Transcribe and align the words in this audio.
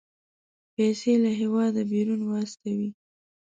پيسې 0.73 1.13
له 1.23 1.31
هېواده 1.41 1.81
بيرون 1.91 2.21
واستوي. 2.25 2.89